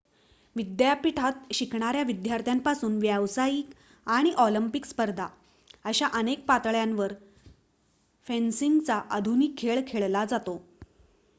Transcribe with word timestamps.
विद्यापीठात 0.55 1.51
शिकणाऱ्या 1.53 2.03
विद्यार्थ्यांपासून 2.03 2.97
व्यावसायिक 2.97 3.73
आणि 4.07 4.31
ऑलिम्पिक 4.37 4.85
स्पर्धा 4.85 5.27
अशा 5.85 6.07
अनेक 6.13 6.45
पातळ्यांवर 6.45 7.13
फेन्सिंगचा 8.27 8.99
आधुनिक 9.09 9.53
खेळ 9.57 9.81
खेळला 9.87 10.25
जातो 10.25 10.61